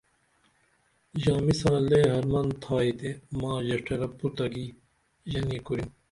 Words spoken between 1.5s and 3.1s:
ساں لے ہرمن تھائی تے